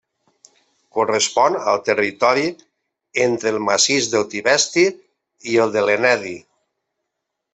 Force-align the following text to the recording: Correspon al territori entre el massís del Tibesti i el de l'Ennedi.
Correspon 0.97 1.57
al 1.73 1.81
territori 1.89 2.45
entre 3.27 3.53
el 3.55 3.61
massís 3.67 4.09
del 4.15 4.25
Tibesti 4.33 4.87
i 5.53 5.59
el 5.67 5.75
de 5.79 5.87
l'Ennedi. 5.91 6.35